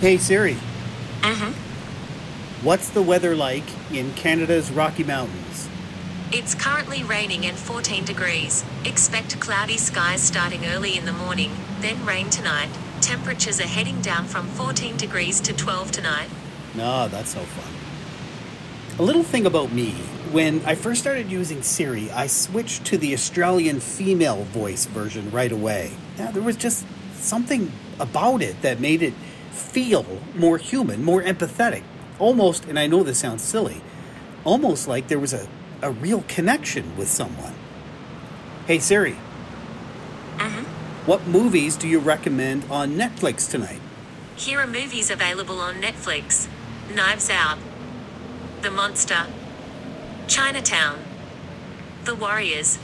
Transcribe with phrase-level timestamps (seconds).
[0.00, 0.56] Hey Siri,
[1.24, 1.50] Uh-huh.
[2.62, 5.68] what's the weather like in Canada's Rocky Mountains?
[6.30, 8.64] It's currently raining and 14 degrees.
[8.84, 11.50] Expect cloudy skies starting early in the morning,
[11.80, 12.68] then rain tonight.
[13.00, 16.28] Temperatures are heading down from 14 degrees to 12 tonight.
[16.74, 17.74] No, that's so fun.
[18.98, 19.92] A little thing about me.
[20.30, 25.50] When I first started using Siri, I switched to the Australian female voice version right
[25.50, 25.92] away.
[26.18, 26.84] Now, there was just
[27.14, 29.14] something about it that made it
[29.58, 30.04] feel
[30.34, 31.82] more human, more empathetic.
[32.18, 33.80] Almost, and I know this sounds silly,
[34.44, 35.46] almost like there was a,
[35.82, 37.54] a real connection with someone.
[38.66, 39.16] Hey Siri,
[40.38, 40.62] Uh-huh.
[41.06, 43.80] what movies do you recommend on Netflix tonight?
[44.36, 46.48] Here are movies available on Netflix.
[46.94, 47.58] Knives Out.
[48.62, 49.26] The Monster.
[50.26, 50.98] Chinatown.
[52.04, 52.76] The Warriors.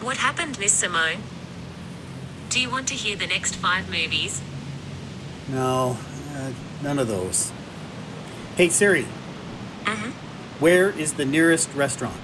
[0.00, 1.22] What happened, Miss Simone?
[2.48, 4.42] Do you want to hear the next five movies?
[5.48, 5.96] No,
[6.34, 6.50] uh,
[6.82, 7.52] none of those.
[8.56, 9.06] Hey Siri,
[9.86, 10.10] Uh-huh.
[10.60, 12.20] where is the nearest restaurant?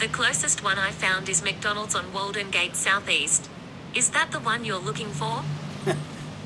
[0.00, 3.48] The closest one I found is McDonald's on Walden Gate Southeast.
[3.94, 5.42] Is that the one you're looking for?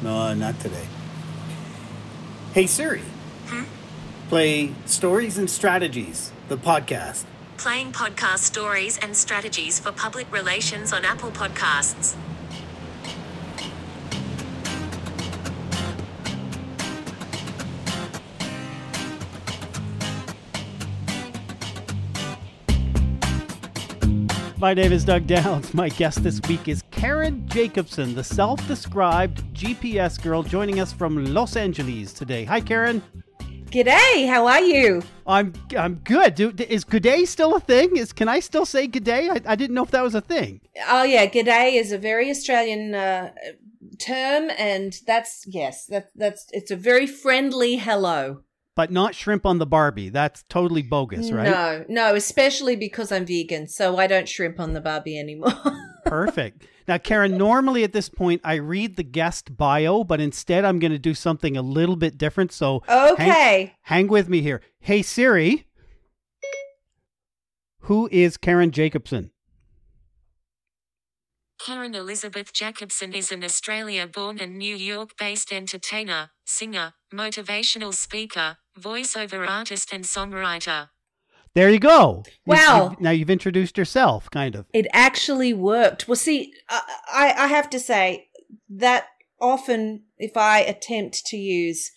[0.02, 0.88] No, not today.
[2.54, 3.02] Hey Siri,
[3.48, 3.64] Hmm?
[4.28, 7.22] play Stories and Strategies, the podcast.
[7.56, 12.16] Playing podcast stories and strategies for public relations on Apple Podcasts.
[24.62, 25.74] My name is Doug Downs.
[25.74, 31.24] My guest this week is Karen Jacobsen, the self described GPS girl, joining us from
[31.34, 32.44] Los Angeles today.
[32.44, 33.02] Hi, Karen.
[33.72, 35.02] G'day, how are you?
[35.26, 36.36] I'm I'm good.
[36.36, 37.96] Do, is g'day still a thing?
[37.96, 39.30] Is can I still say g'day?
[39.30, 40.60] I, I didn't know if that was a thing.
[40.88, 43.32] Oh yeah, g'day is a very Australian uh,
[43.98, 48.44] term, and that's yes, that that's it's a very friendly hello.
[48.74, 50.08] But not shrimp on the Barbie.
[50.08, 51.50] That's totally bogus, right?
[51.50, 55.52] No, no, especially because I'm vegan, so I don't shrimp on the Barbie anymore.
[56.06, 56.66] Perfect.
[56.88, 60.90] Now, Karen, normally at this point I read the guest bio, but instead I'm going
[60.92, 62.50] to do something a little bit different.
[62.52, 64.62] So hang- okay, hang with me here.
[64.80, 65.66] Hey Siri,
[67.80, 69.30] who is Karen Jacobsen?
[71.64, 78.56] Karen Elizabeth Jacobsen is an Australia born and New York based entertainer, singer, motivational speaker,
[78.80, 80.88] voiceover artist, and songwriter.
[81.54, 82.24] There you go.
[82.46, 82.90] Wow.
[82.92, 84.66] you- now you've introduced yourself, kind of.
[84.72, 86.08] it actually worked.
[86.08, 86.80] Well, see, I,
[87.12, 88.28] I I have to say
[88.70, 89.04] that
[89.40, 91.90] often if I attempt to use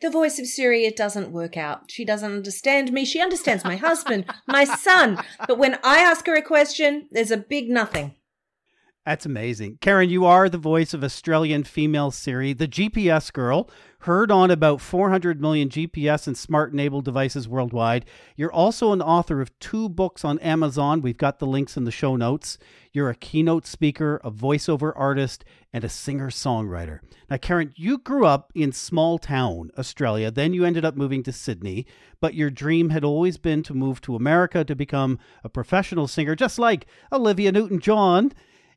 [0.00, 1.90] the voice of Siri, it doesn't work out.
[1.90, 3.04] She doesn't understand me.
[3.04, 7.36] She understands my husband, my son, but when I ask her a question, there's a
[7.36, 8.14] big nothing.
[9.06, 9.78] That's amazing.
[9.80, 14.80] Karen, you are the voice of Australian female Siri, the GPS girl, heard on about
[14.80, 18.04] 400 million GPS and smart enabled devices worldwide.
[18.34, 21.02] You're also an author of two books on Amazon.
[21.02, 22.58] We've got the links in the show notes.
[22.92, 26.98] You're a keynote speaker, a voiceover artist, and a singer songwriter.
[27.30, 31.32] Now, Karen, you grew up in small town Australia, then you ended up moving to
[31.32, 31.86] Sydney,
[32.20, 36.34] but your dream had always been to move to America to become a professional singer,
[36.34, 38.32] just like Olivia Newton John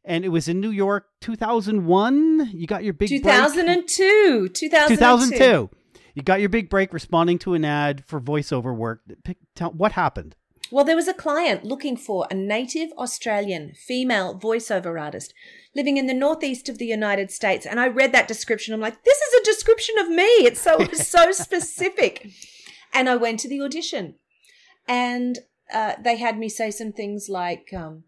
[0.05, 2.51] and it was in New York 2001.
[2.53, 3.21] You got your big break.
[3.21, 4.49] 2002.
[4.49, 4.95] 2002.
[4.95, 5.69] 2002.
[6.15, 9.01] You got your big break responding to an ad for voiceover work.
[9.23, 10.35] Pick, tell, what happened?
[10.71, 15.33] Well, there was a client looking for a native Australian female voiceover artist
[15.75, 17.65] living in the northeast of the United States.
[17.65, 18.73] And I read that description.
[18.73, 20.23] I'm like, this is a description of me.
[20.23, 22.29] It's so, so specific.
[22.93, 24.15] And I went to the audition
[24.87, 25.39] and
[25.73, 28.03] uh, they had me say some things like, um,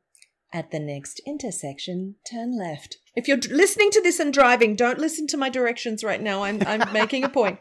[0.54, 2.98] at the next intersection, turn left.
[3.16, 6.44] If you're listening to this and driving, don't listen to my directions right now.
[6.44, 7.60] I'm, I'm making a point.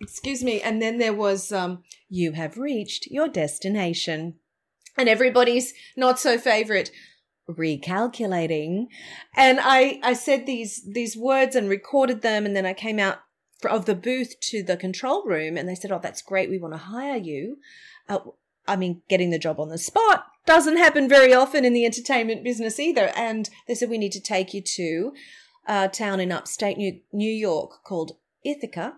[0.00, 0.60] Excuse me.
[0.60, 4.34] And then there was, um, you have reached your destination.
[4.96, 6.90] And everybody's not so favorite
[7.48, 8.86] recalculating.
[9.36, 12.44] And I, I said these, these words and recorded them.
[12.44, 13.20] And then I came out
[13.68, 16.50] of the booth to the control room and they said, Oh, that's great.
[16.50, 17.58] We want to hire you.
[18.08, 18.18] Uh,
[18.66, 22.42] I mean, getting the job on the spot doesn't happen very often in the entertainment
[22.42, 23.12] business either.
[23.14, 25.12] And they said, we need to take you to
[25.66, 28.12] a town in upstate New, New York called
[28.42, 28.94] Ithaca.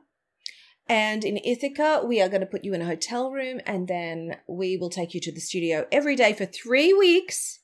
[0.89, 4.37] And in Ithaca, we are going to put you in a hotel room and then
[4.49, 7.59] we will take you to the studio every day for three weeks.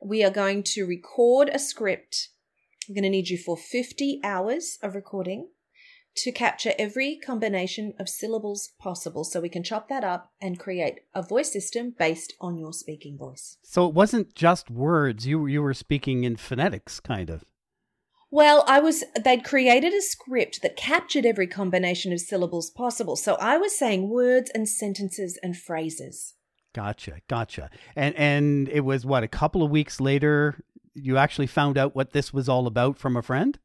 [0.00, 2.28] We are going to record a script.
[2.88, 5.48] I'm going to need you for 50 hours of recording
[6.16, 11.00] to capture every combination of syllables possible so we can chop that up and create
[11.14, 13.58] a voice system based on your speaking voice.
[13.62, 15.26] So it wasn't just words.
[15.26, 17.44] You you were speaking in phonetics, kind of.
[18.32, 23.16] Well, I was, they'd created a script that captured every combination of syllables possible.
[23.16, 26.34] So I was saying words and sentences and phrases.
[26.72, 27.70] Gotcha, gotcha.
[27.96, 30.62] And and it was what a couple of weeks later
[30.94, 33.58] you actually found out what this was all about from a friend.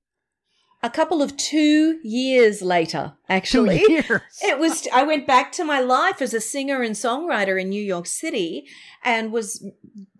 [0.85, 3.79] A couple of two years later, actually.
[3.79, 4.21] Two years.
[4.43, 7.81] It was, I went back to my life as a singer and songwriter in New
[7.81, 8.67] York City
[9.03, 9.65] and was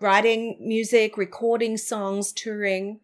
[0.01, 2.99] writing music, recording songs, touring.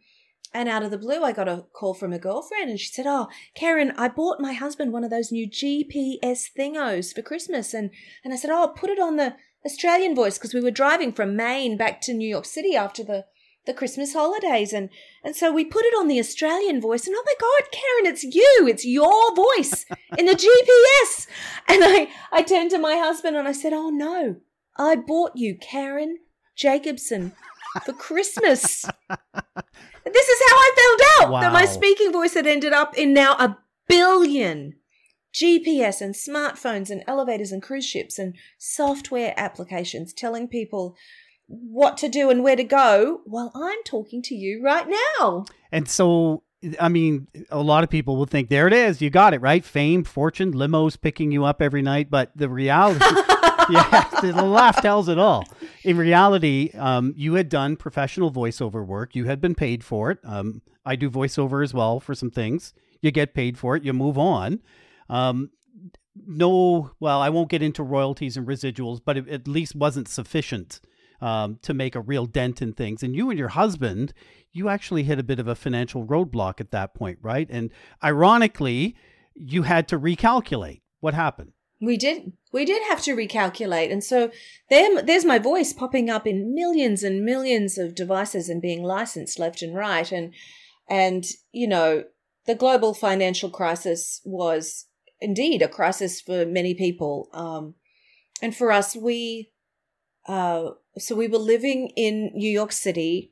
[0.55, 3.05] And out of the blue, I got a call from a girlfriend and she said,
[3.07, 7.75] Oh, Karen, I bought my husband one of those new GPS thingos for Christmas.
[7.75, 7.91] And,
[8.23, 11.35] and I said, Oh, put it on the Australian voice because we were driving from
[11.35, 13.25] Maine back to New York City after the,
[13.65, 14.73] the Christmas holidays.
[14.73, 14.89] And,
[15.23, 17.05] and so we put it on the Australian voice.
[17.05, 18.67] And oh my God, Karen, it's you.
[18.67, 19.85] It's your voice
[20.17, 21.27] in the GPS.
[21.67, 24.37] And I, I turned to my husband and I said, Oh no,
[24.77, 26.19] I bought you Karen
[26.55, 27.31] Jacobsen
[27.85, 28.81] for Christmas.
[29.11, 33.33] this is how I found out that my speaking voice had ended up in now
[33.33, 33.57] a
[33.87, 34.75] billion
[35.33, 40.95] GPS and smartphones and elevators and cruise ships and software applications telling people
[41.51, 44.87] what to do and where to go while I'm talking to you right
[45.19, 45.45] now.
[45.71, 46.43] And so,
[46.79, 49.63] I mean, a lot of people will think, there it is, you got it, right?
[49.63, 52.09] Fame, fortune, limos picking you up every night.
[52.09, 52.99] But the reality,
[53.69, 55.43] yeah, the laugh tells it all.
[55.83, 60.19] In reality, um, you had done professional voiceover work, you had been paid for it.
[60.23, 62.73] Um, I do voiceover as well for some things.
[63.01, 64.61] You get paid for it, you move on.
[65.09, 65.51] Um,
[66.27, 70.81] no, well, I won't get into royalties and residuals, but it at least wasn't sufficient
[71.21, 73.03] um, to make a real dent in things.
[73.03, 74.13] And you and your husband,
[74.51, 77.47] you actually hit a bit of a financial roadblock at that point, right?
[77.49, 77.71] And
[78.03, 78.95] ironically,
[79.35, 81.53] you had to recalculate what happened.
[81.79, 82.33] We did.
[82.51, 83.91] We did have to recalculate.
[83.91, 84.31] And so
[84.69, 89.39] there, there's my voice popping up in millions and millions of devices and being licensed
[89.39, 90.11] left and right.
[90.11, 90.33] And,
[90.89, 92.03] and, you know,
[92.45, 94.85] the global financial crisis was
[95.19, 97.29] indeed a crisis for many people.
[97.33, 97.75] Um,
[98.41, 99.50] and for us, we,
[100.27, 103.31] uh, so we were living in New York City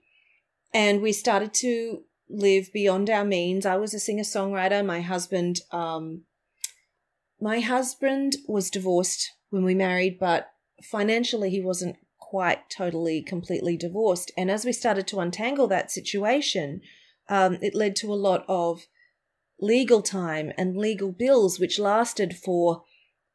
[0.74, 3.66] and we started to live beyond our means.
[3.66, 4.86] I was a singer songwriter.
[4.86, 6.24] My husband, um,
[7.42, 10.52] my husband was divorced when we married, but
[10.84, 14.32] financially he wasn't quite totally, completely divorced.
[14.38, 16.82] And as we started to untangle that situation,
[17.28, 18.86] um, it led to a lot of
[19.60, 22.84] legal time and legal bills, which lasted for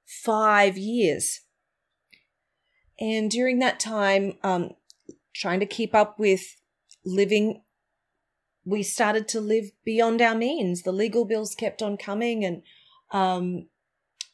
[0.06, 1.40] five years.
[3.04, 4.70] And during that time, um,
[5.34, 6.56] trying to keep up with
[7.04, 7.60] living,
[8.64, 10.82] we started to live beyond our means.
[10.82, 12.62] The legal bills kept on coming, and
[13.10, 13.68] um,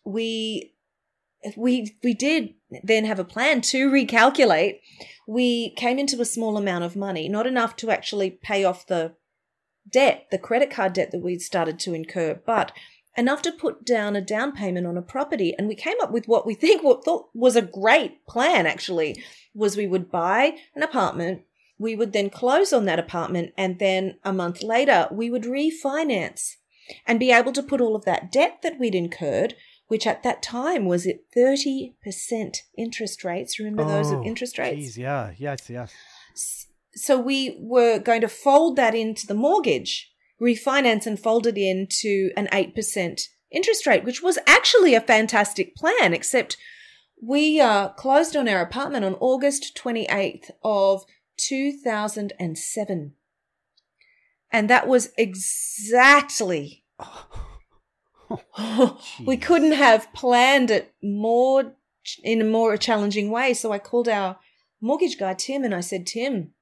[0.04, 0.72] we
[1.56, 4.78] we we did then have a plan to recalculate.
[5.26, 9.16] We came into a small amount of money, not enough to actually pay off the
[9.90, 12.70] debt, the credit card debt that we'd started to incur, but
[13.16, 15.54] enough to put down a down payment on a property.
[15.56, 19.22] And we came up with what we think what thought was a great plan actually
[19.54, 21.42] was we would buy an apartment,
[21.78, 26.56] we would then close on that apartment, and then a month later we would refinance
[27.06, 29.54] and be able to put all of that debt that we'd incurred,
[29.88, 31.94] which at that time was at 30%
[32.76, 33.58] interest rates.
[33.58, 34.76] Remember those Oh, interest rates?
[34.76, 35.92] Geez, yeah, yes, yes.
[36.94, 40.09] So we were going to fold that into the mortgage,
[40.40, 46.14] refinance and fold it into an 8% interest rate, which was actually a fantastic plan,
[46.14, 46.56] except
[47.22, 51.04] we uh, closed on our apartment on August 28th of
[51.36, 53.12] 2007.
[54.52, 56.84] And that was exactly
[59.26, 61.74] we couldn't have planned it more
[62.22, 63.54] in a more challenging way.
[63.54, 64.38] So I called our
[64.80, 66.52] mortgage guy, Tim, and I said, Tim,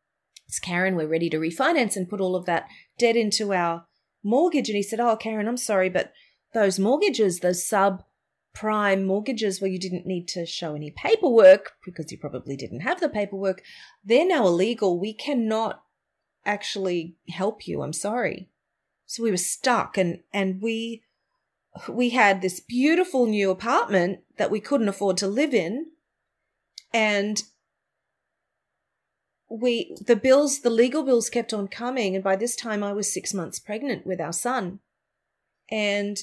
[0.49, 0.97] it's Karen.
[0.97, 2.67] We're ready to refinance and put all of that
[2.99, 3.85] debt into our
[4.25, 4.69] mortgage.
[4.69, 6.13] And he said, Oh, Karen, I'm sorry, but
[6.55, 12.19] those mortgages, those subprime mortgages where you didn't need to show any paperwork because you
[12.19, 13.63] probably didn't have the paperwork,
[14.03, 14.99] they're now illegal.
[14.99, 15.83] We cannot
[16.47, 17.83] actually help you.
[17.83, 18.49] I'm sorry.
[19.05, 21.03] So we were stuck and, and we,
[21.89, 25.89] we had this beautiful new apartment that we couldn't afford to live in
[26.93, 27.43] and
[29.51, 33.13] we the bills the legal bills kept on coming and by this time i was
[33.13, 34.81] six months pregnant with our son.
[35.71, 36.19] And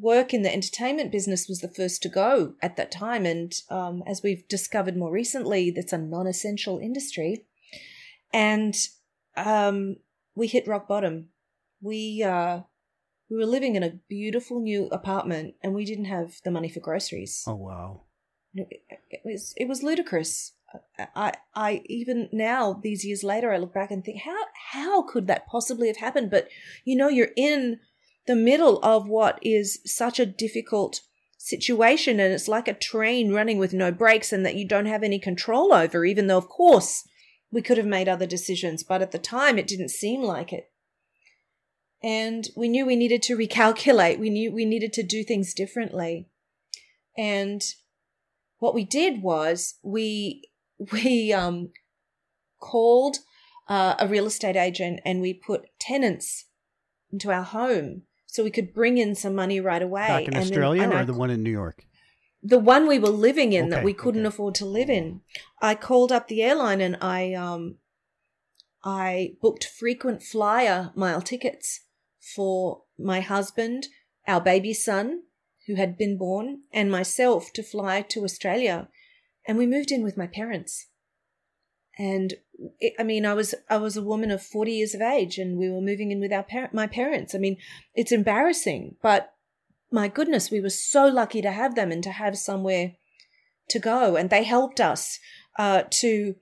[0.00, 3.26] work in the entertainment business was the first to go at that time.
[3.26, 7.44] And um, as we've discovered more recently that's a non-essential industry.
[8.32, 8.74] And
[9.36, 9.96] um,
[10.34, 11.28] we hit rock bottom.
[11.80, 12.60] We uh,
[13.28, 16.80] we were living in a beautiful new apartment and we didn't have the money for
[16.80, 17.44] groceries.
[17.46, 18.02] Oh wow.
[18.54, 20.52] it, it was it was ludicrous
[21.14, 24.38] I, I even now these years later, I look back and think, how
[24.72, 26.30] how could that possibly have happened?
[26.30, 26.48] But
[26.84, 27.80] you know, you're in
[28.26, 31.00] the middle of what is such a difficult
[31.38, 35.02] situation, and it's like a train running with no brakes, and that you don't have
[35.02, 36.04] any control over.
[36.04, 37.06] Even though, of course,
[37.50, 40.70] we could have made other decisions, but at the time, it didn't seem like it.
[42.02, 44.18] And we knew we needed to recalculate.
[44.18, 46.28] We knew we needed to do things differently.
[47.16, 47.62] And
[48.58, 50.44] what we did was we
[50.90, 51.70] we um,
[52.60, 53.18] called
[53.68, 56.46] uh, a real estate agent and we put tenants
[57.12, 60.08] into our home so we could bring in some money right away.
[60.08, 61.84] Back in and Australia then, or I, the one in New York?
[62.42, 64.28] the one we were living in that we couldn't okay.
[64.28, 65.20] afford to live in.
[65.60, 67.76] I called up the airline and I um
[68.82, 71.82] I booked frequent flyer mile tickets
[72.18, 73.86] for my husband,
[74.26, 75.22] our baby son
[75.68, 78.88] who had been born, and myself to fly to Australia.
[79.46, 80.86] And we moved in with my parents.
[81.98, 82.34] And
[82.78, 85.58] it, I mean, I was I was a woman of forty years of age, and
[85.58, 87.34] we were moving in with our par- my parents.
[87.34, 87.56] I mean,
[87.94, 89.34] it's embarrassing, but
[89.90, 92.94] my goodness, we were so lucky to have them and to have somewhere
[93.68, 94.16] to go.
[94.16, 95.18] And they helped us
[95.58, 96.34] uh, to,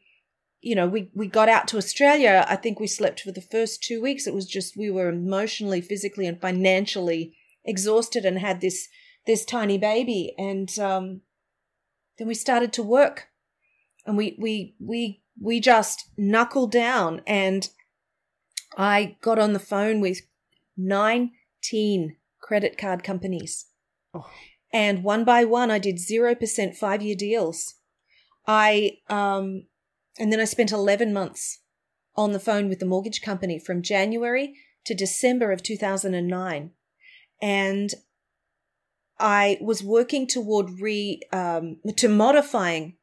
[0.61, 2.47] you know, we, we got out to Australia.
[2.49, 4.29] I think we slept for the first two weeks.
[4.29, 8.87] It was just, we were emotionally, physically, and financially exhausted and had this,
[9.27, 10.33] this tiny baby.
[10.39, 11.23] And um,
[12.21, 13.29] then we started to work
[14.05, 17.71] and we, we, we, we just knuckled down and
[18.77, 20.21] I got on the phone with
[20.77, 23.69] 19 credit card companies.
[24.13, 24.29] Oh.
[24.71, 27.77] And one by one, I did 0% five year deals.
[28.47, 29.65] I, um,
[30.19, 31.61] and then I spent 11 months
[32.17, 36.73] on the phone with the mortgage company from January to December of 2009.
[37.41, 37.95] And
[39.21, 42.97] I was working toward re, um, to modifying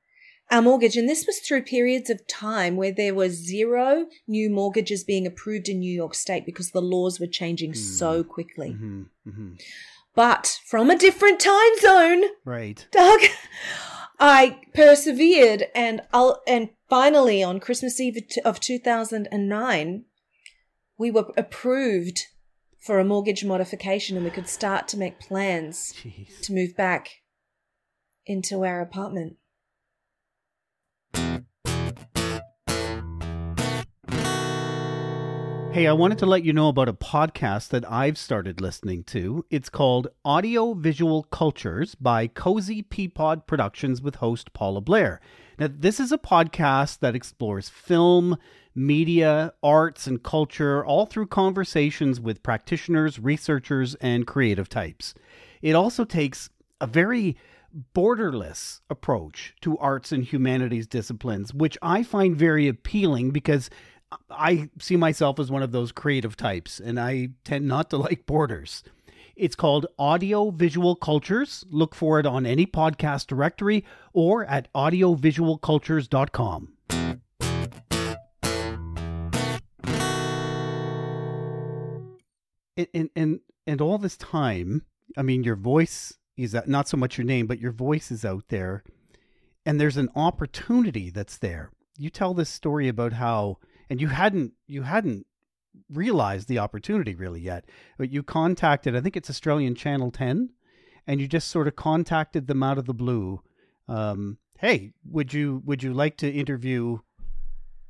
[0.50, 0.96] our mortgage.
[0.98, 5.70] And this was through periods of time where there were zero new mortgages being approved
[5.70, 8.72] in New York State because the laws were changing so quickly.
[8.72, 9.54] hmm hmm
[10.16, 12.88] But from a different time zone, Right.
[12.92, 13.22] Doug,
[14.20, 20.06] I persevered and I'll, and finally on Christmas Eve of 2009,
[20.98, 22.28] we were approved
[22.88, 26.40] for a mortgage modification and we could start to make plans Jeez.
[26.40, 27.10] to move back
[28.26, 29.36] into our apartment.
[35.74, 39.46] Hey, I wanted to let you know about a podcast that I've started listening to.
[39.52, 45.20] It's called Audio Visual Cultures by Cozy Peapod Productions with host Paula Blair.
[45.60, 48.38] Now, this is a podcast that explores film,
[48.78, 55.14] media, arts, and culture all through conversations with practitioners, researchers, and creative types.
[55.62, 57.36] It also takes a very
[57.94, 63.70] borderless approach to arts and humanities disciplines, which I find very appealing because
[64.30, 68.26] I see myself as one of those creative types and I tend not to like
[68.26, 68.84] borders.
[69.36, 71.66] It's called Audio Visual Cultures.
[71.70, 76.77] Look for it on any podcast directory or at audiovisualcultures.com.
[82.78, 84.86] And, and, and, and all this time,
[85.18, 88.24] I mean, your voice is out- not so much your name, but your voice is
[88.24, 88.84] out there,
[89.66, 91.72] and there's an opportunity that's there.
[91.98, 93.58] You tell this story about how,
[93.90, 95.26] and you hadn't you hadn't
[95.92, 97.66] realized the opportunity really yet,
[97.98, 100.50] but you contacted, I think it's Australian Channel Ten,
[101.08, 103.42] and you just sort of contacted them out of the blue.
[103.88, 107.00] Um, hey, would you would you like to interview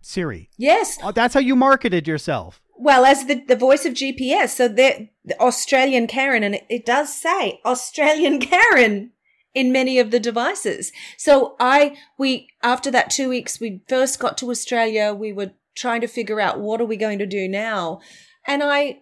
[0.02, 0.50] Siri?
[0.58, 0.98] Yes.
[1.04, 2.62] Oh, that's how you marketed yourself.
[2.80, 7.14] Well, as the, the voice of GPS, so the, Australian Karen, and it, it does
[7.14, 9.12] say Australian Karen
[9.54, 10.92] in many of the devices.
[11.18, 15.14] So I, we, after that two weeks, we first got to Australia.
[15.14, 18.00] We were trying to figure out what are we going to do now.
[18.46, 19.02] And I,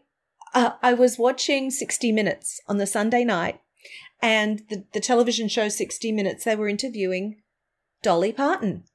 [0.53, 3.60] uh, I was watching 60 Minutes on the Sunday night
[4.22, 7.41] and the, the television show 60 Minutes, they were interviewing
[8.01, 8.86] Dolly Parton.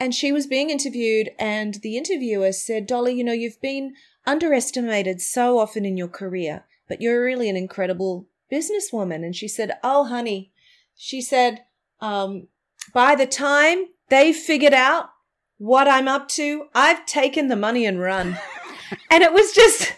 [0.00, 3.92] And she was being interviewed, and the interviewer said, Dolly, you know, you've been
[4.26, 9.16] underestimated so often in your career, but you're really an incredible businesswoman.
[9.16, 10.52] And she said, Oh, honey,
[10.96, 11.64] she said,
[12.00, 12.48] um,
[12.94, 15.10] by the time they figured out
[15.58, 18.38] what I'm up to, I've taken the money and run.
[19.10, 19.92] and it was just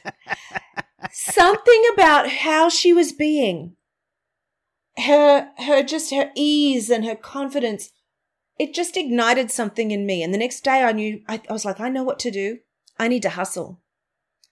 [1.13, 3.77] something about how she was being
[4.99, 7.91] her her just her ease and her confidence
[8.59, 10.23] it just ignited something in me.
[10.23, 12.59] And the next day i knew I, I was like i know what to do.
[12.99, 13.81] I need to hustle.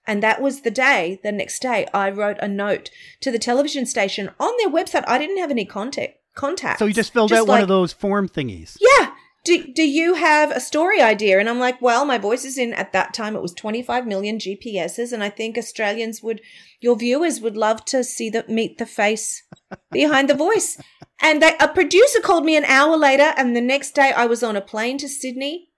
[0.06, 2.90] And that was the day the next day i wrote a note
[3.20, 5.04] to the television station on their website.
[5.06, 8.28] I didn't have any contact contact So you just filled out one of those form
[8.28, 8.76] thingies.
[8.80, 9.09] yeah
[9.44, 11.38] do, do you have a story idea?
[11.38, 14.38] And I'm like, well, my voice is in, at that time, it was 25 million
[14.38, 15.12] GPSs.
[15.12, 16.42] And I think Australians would,
[16.80, 19.42] your viewers would love to see the, meet the face
[19.90, 20.80] behind the voice.
[21.22, 23.32] And they, a producer called me an hour later.
[23.36, 25.68] And the next day I was on a plane to Sydney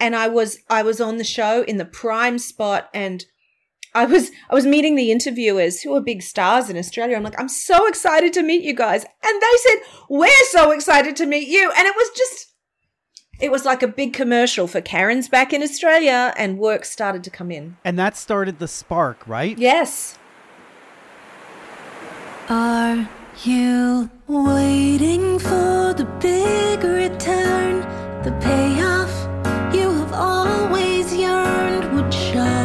[0.00, 3.24] and I was, I was on the show in the prime spot and
[3.94, 7.14] I was I was meeting the interviewers who are big stars in Australia.
[7.14, 9.04] I'm like, I'm so excited to meet you guys.
[9.04, 9.76] And they said,
[10.08, 11.70] We're so excited to meet you.
[11.76, 12.51] And it was just
[13.42, 17.30] it was like a big commercial for Karen's back in Australia and work started to
[17.30, 17.76] come in.
[17.84, 19.58] And that started the spark, right?
[19.58, 20.16] Yes.
[22.48, 23.08] Are
[23.42, 27.80] you waiting for the big return?
[28.22, 29.10] The payoff
[29.74, 32.61] you have always yearned would show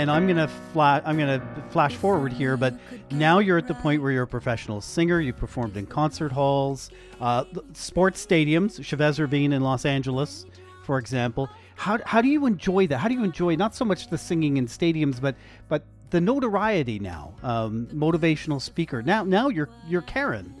[0.00, 1.02] and I'm gonna flash.
[1.04, 2.74] I'm gonna flash forward here, but
[3.10, 5.20] now you're at the point where you're a professional singer.
[5.20, 6.90] You performed in concert halls,
[7.20, 10.46] uh, sports stadiums, Chavez Ravine in Los Angeles,
[10.84, 11.50] for example.
[11.76, 12.98] How, how do you enjoy that?
[12.98, 15.36] How do you enjoy not so much the singing in stadiums, but
[15.68, 17.34] but the notoriety now?
[17.42, 19.02] Um, motivational speaker.
[19.02, 20.54] Now now you're you're Karen,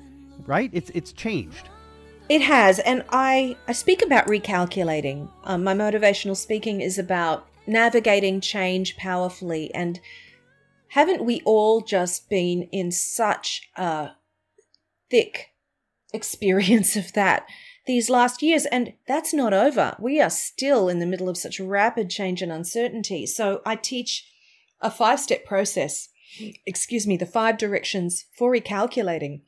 [0.46, 0.70] right?
[0.74, 1.70] It's it's changed.
[2.28, 5.30] It has, and I I speak about recalculating.
[5.44, 9.72] Um, my motivational speaking is about navigating change powerfully.
[9.74, 10.00] And
[10.88, 14.10] haven't we all just been in such a
[15.10, 15.50] thick
[16.12, 17.46] experience of that
[17.86, 18.66] these last years?
[18.66, 19.96] And that's not over.
[19.98, 23.26] We are still in the middle of such rapid change and uncertainty.
[23.26, 24.26] So I teach
[24.80, 26.08] a five step process,
[26.66, 29.42] excuse me, the five directions for recalculating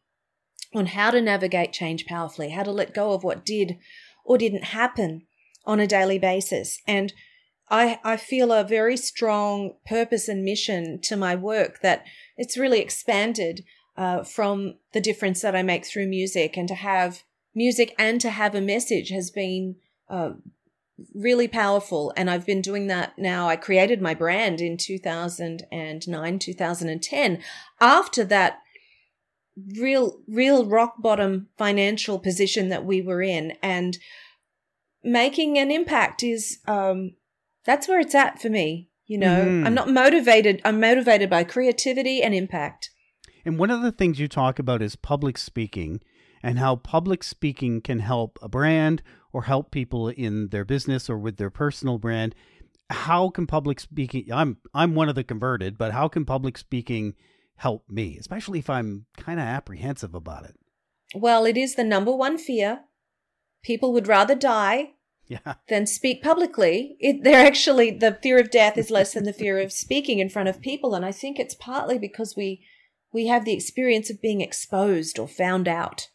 [0.74, 3.78] on how to navigate change powerfully, how to let go of what did
[4.24, 5.22] or didn't happen
[5.64, 6.80] on a daily basis.
[6.86, 7.12] And
[7.72, 12.04] I, I feel a very strong purpose and mission to my work that
[12.36, 13.64] it's really expanded
[13.96, 17.22] uh, from the difference that I make through music and to have
[17.54, 19.76] music and to have a message has been
[20.10, 20.32] uh,
[21.14, 22.12] really powerful.
[22.14, 23.48] And I've been doing that now.
[23.48, 27.42] I created my brand in 2009, 2010.
[27.80, 28.58] After that
[29.78, 33.96] real, real rock bottom financial position that we were in and
[35.02, 37.12] making an impact is, um,
[37.64, 38.90] that's where it's at for me.
[39.06, 39.66] You know, mm-hmm.
[39.66, 40.62] I'm not motivated.
[40.64, 42.90] I'm motivated by creativity and impact.
[43.44, 46.00] And one of the things you talk about is public speaking
[46.42, 51.18] and how public speaking can help a brand or help people in their business or
[51.18, 52.34] with their personal brand.
[52.90, 57.14] How can public speaking I'm I'm one of the converted, but how can public speaking
[57.56, 60.56] help me, especially if I'm kind of apprehensive about it?
[61.14, 62.80] Well, it is the number one fear.
[63.62, 64.94] People would rather die
[65.26, 65.54] yeah.
[65.68, 66.96] than speak publicly.
[67.00, 70.28] It, they're actually the fear of death is less than the fear of speaking in
[70.28, 72.64] front of people, and I think it's partly because we
[73.12, 76.08] we have the experience of being exposed or found out,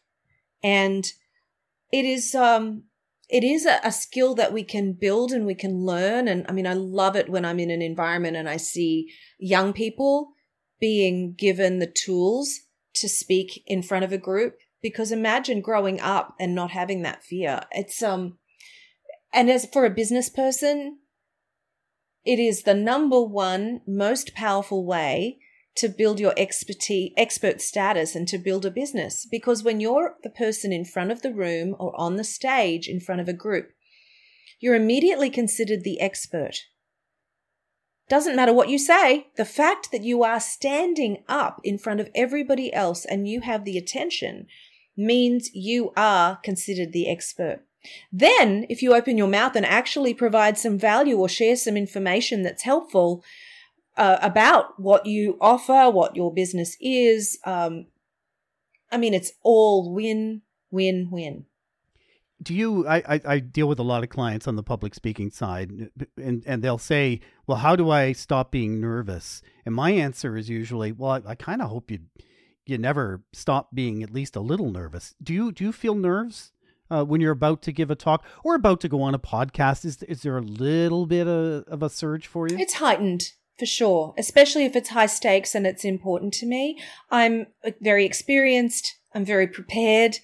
[0.62, 1.12] and
[1.92, 2.84] it is um
[3.28, 6.28] it is a, a skill that we can build and we can learn.
[6.28, 9.72] And I mean, I love it when I'm in an environment and I see young
[9.72, 10.32] people
[10.80, 12.60] being given the tools
[12.94, 17.22] to speak in front of a group because imagine growing up and not having that
[17.22, 18.38] fear it's um
[19.38, 20.98] and as for a business person,
[22.24, 25.38] it is the number one most powerful way
[25.76, 29.24] to build your expertise, expert status and to build a business.
[29.30, 32.98] Because when you're the person in front of the room or on the stage in
[32.98, 33.70] front of a group,
[34.58, 36.56] you're immediately considered the expert.
[38.08, 42.10] Doesn't matter what you say, the fact that you are standing up in front of
[42.12, 44.48] everybody else and you have the attention
[44.96, 47.60] means you are considered the expert.
[48.12, 52.42] Then, if you open your mouth and actually provide some value or share some information
[52.42, 53.24] that's helpful
[53.96, 57.86] uh, about what you offer, what your business is, um,
[58.90, 61.46] I mean, it's all win, win, win.
[62.40, 62.86] Do you?
[62.86, 66.44] I, I, I deal with a lot of clients on the public speaking side, and
[66.46, 70.92] and they'll say, "Well, how do I stop being nervous?" And my answer is usually,
[70.92, 71.98] "Well, I, I kind of hope you
[72.64, 76.52] you never stop being at least a little nervous." Do you do you feel nerves?
[76.90, 79.84] Uh, when you're about to give a talk or about to go on a podcast?
[79.84, 82.56] Is is there a little bit of, of a surge for you?
[82.58, 86.78] It's heightened for sure, especially if it's high stakes and it's important to me.
[87.10, 88.98] I'm uh, very experienced.
[89.14, 90.18] I'm very prepared.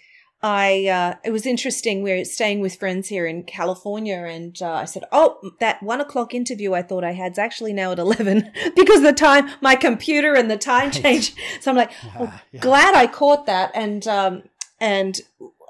[0.44, 2.02] I uh, it was interesting.
[2.02, 6.34] We're staying with friends here in California, and uh, I said, "Oh, that one o'clock
[6.34, 10.34] interview I thought I had is actually now at eleven because the time my computer
[10.34, 11.02] and the time right.
[11.02, 12.60] changed." So I'm like, yeah, yeah.
[12.60, 14.42] glad I caught that, and um,
[14.78, 15.18] and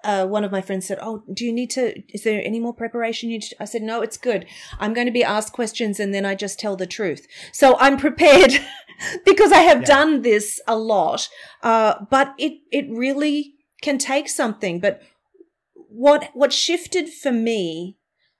[0.04, 2.00] uh, one of my friends said, "Oh, do you need to?
[2.12, 4.46] Is there any more preparation?" You I said, "No, it's good.
[4.78, 7.26] I'm going to be asked questions, and then I just tell the truth.
[7.52, 8.52] So I'm prepared
[9.24, 9.86] because I have yeah.
[9.86, 11.28] done this a lot.
[11.62, 14.80] Uh, but it it really can take something.
[14.80, 15.02] But
[15.74, 17.96] what what shifted for me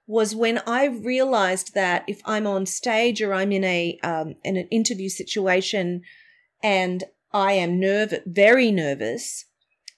[0.07, 4.57] was when I realized that if I'm on stage or I'm in a um, in
[4.57, 6.03] an interview situation
[6.63, 9.47] and I am nervous, very nervous,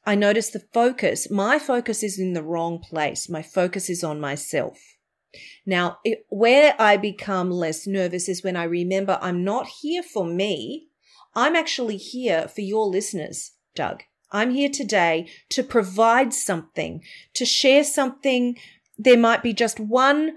[0.07, 1.29] I notice the focus.
[1.31, 3.29] My focus is in the wrong place.
[3.29, 4.79] My focus is on myself.
[5.67, 10.25] Now, it, where I become less nervous is when I remember I'm not here for
[10.25, 10.87] me.
[11.35, 14.05] I'm actually here for your listeners, Doug.
[14.31, 17.03] I'm here today to provide something,
[17.35, 18.57] to share something.
[18.97, 20.37] There might be just one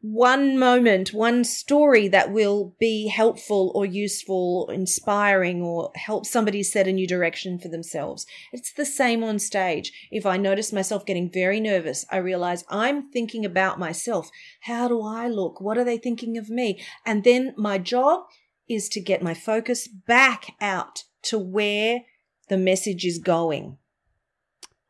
[0.00, 6.62] one moment, one story that will be helpful or useful, or inspiring, or help somebody
[6.62, 8.24] set a new direction for themselves.
[8.52, 9.92] It's the same on stage.
[10.10, 14.30] If I notice myself getting very nervous, I realize I'm thinking about myself.
[14.62, 15.60] How do I look?
[15.60, 16.80] What are they thinking of me?
[17.04, 18.26] And then my job
[18.68, 22.02] is to get my focus back out to where
[22.48, 23.78] the message is going.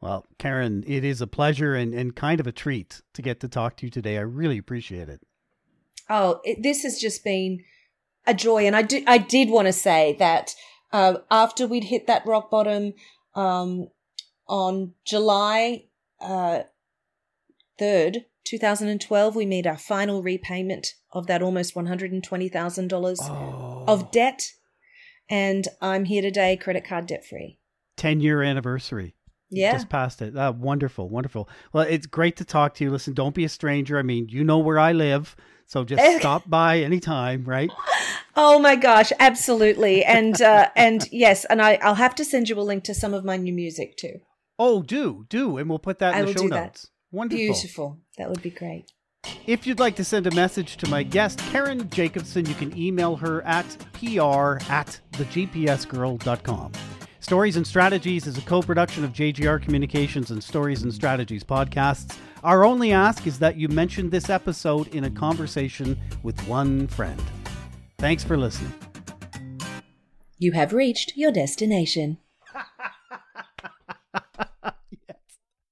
[0.03, 3.49] Well, Karen, it is a pleasure and, and kind of a treat to get to
[3.49, 4.19] talk to you today.
[4.19, 5.21] I really appreciate it.
[6.11, 7.63] Oh, it, this has just been
[8.27, 10.55] a joy, and I do I did want to say that
[10.93, 12.95] uh, after we'd hit that rock bottom
[13.37, 13.89] um,
[14.49, 15.85] on July
[16.21, 16.63] uh,
[17.79, 21.87] third, uh, two thousand and twelve, we made our final repayment of that almost one
[21.87, 23.85] hundred and twenty thousand dollars Oh.
[23.87, 24.43] of debt,
[25.31, 27.59] and I'm here today, credit card debt free.
[27.99, 29.15] 10 year anniversary.
[29.53, 29.73] Yeah.
[29.73, 30.37] Just passed it.
[30.37, 31.49] Uh, wonderful, wonderful.
[31.73, 32.91] Well, it's great to talk to you.
[32.91, 33.99] Listen, don't be a stranger.
[33.99, 35.37] I mean, you know where I live.
[35.67, 37.71] So just stop by anytime, right?
[38.35, 40.03] Oh my gosh, absolutely.
[40.05, 43.13] And uh, and yes, and I, I'll have to send you a link to some
[43.13, 44.21] of my new music too.
[44.59, 45.59] Oh, do, do.
[45.59, 46.65] And we'll put that I in the show do that.
[46.65, 46.91] notes.
[47.11, 47.37] Wonderful.
[47.45, 47.99] Beautiful.
[48.17, 48.91] That would be great.
[49.47, 53.17] If you'd like to send a message to my guest, Karen Jacobsen, you can email
[53.17, 56.73] her at pr at thegpsgirl.com.
[57.23, 62.17] Stories and Strategies is a co production of JGR Communications and Stories and Strategies podcasts.
[62.43, 67.23] Our only ask is that you mention this episode in a conversation with one friend.
[67.99, 68.73] Thanks for listening.
[70.39, 72.19] You have reached your destination.